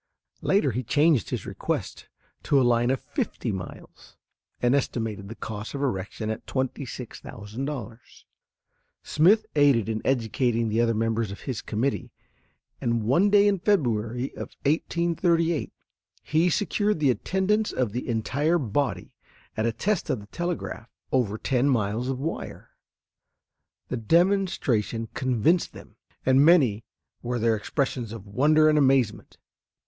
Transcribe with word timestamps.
Later 0.41 0.71
he 0.71 0.81
changed 0.81 1.29
his 1.29 1.45
request 1.45 2.07
to 2.41 2.59
a 2.59 2.63
line 2.65 2.89
of 2.89 2.99
fifty 2.99 3.51
miles, 3.51 4.17
and 4.59 4.73
estimated 4.73 5.29
the 5.29 5.35
cost 5.35 5.75
of 5.75 5.81
erection 5.83 6.31
at 6.31 6.47
$26,000. 6.47 7.99
Smith 9.03 9.45
aided 9.55 9.87
in 9.87 10.01
educating 10.03 10.69
the 10.69 10.81
other 10.81 10.95
members 10.95 11.29
of 11.29 11.41
his 11.41 11.61
committee, 11.61 12.11
and 12.81 13.03
one 13.03 13.29
day 13.29 13.47
in 13.47 13.59
February 13.59 14.31
of 14.31 14.55
1838 14.65 15.71
he 16.23 16.49
secured 16.49 16.99
the 16.99 17.11
attendance 17.11 17.71
of 17.71 17.91
the 17.91 18.09
entire 18.09 18.57
body 18.57 19.13
at 19.55 19.67
a 19.67 19.71
test 19.71 20.09
of 20.09 20.19
the 20.19 20.25
telegraph 20.25 20.89
over 21.11 21.37
ten 21.37 21.69
miles 21.69 22.09
of 22.09 22.17
wire. 22.17 22.71
The 23.89 23.97
demonstration 23.97 25.09
convinced 25.13 25.73
them, 25.73 25.95
and 26.25 26.43
many 26.43 26.85
were 27.21 27.37
their 27.37 27.55
expressions 27.55 28.11
of 28.11 28.25
wonder 28.25 28.67
and 28.67 28.79
amazement. 28.79 29.37